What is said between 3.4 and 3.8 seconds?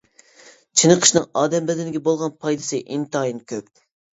كۆپ.